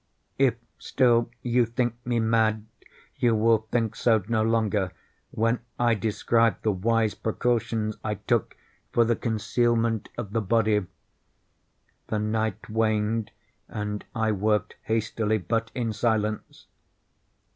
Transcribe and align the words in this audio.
If 0.39 0.55
still 0.79 1.29
you 1.43 1.63
think 1.67 1.93
me 2.07 2.19
mad, 2.19 2.65
you 3.17 3.35
will 3.35 3.67
think 3.69 3.95
so 3.95 4.23
no 4.27 4.41
longer 4.41 4.91
when 5.29 5.59
I 5.77 5.93
describe 5.93 6.59
the 6.63 6.71
wise 6.71 7.13
precautions 7.13 7.97
I 8.03 8.15
took 8.15 8.57
for 8.91 9.05
the 9.05 9.15
concealment 9.15 10.09
of 10.17 10.33
the 10.33 10.41
body. 10.41 10.87
The 12.07 12.17
night 12.17 12.67
waned, 12.67 13.29
and 13.67 14.03
I 14.15 14.31
worked 14.31 14.75
hastily, 14.85 15.37
but 15.37 15.69
in 15.75 15.93
silence. 15.93 16.65